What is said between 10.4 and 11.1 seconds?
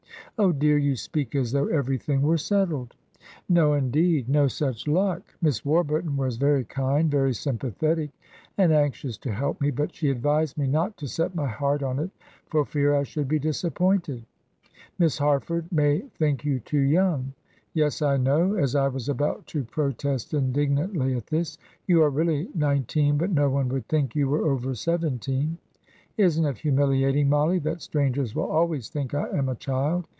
me not to